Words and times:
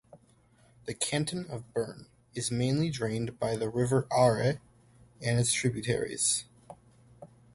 The 0.85 0.95
canton 0.95 1.45
of 1.45 1.71
Bern 1.75 2.07
is 2.33 2.49
mainly 2.49 2.89
drained 2.89 3.37
by 3.37 3.55
the 3.55 3.69
river 3.69 4.07
Aare 4.09 4.59
and 5.21 5.39
its 5.39 5.53
tributaries. 5.53 6.45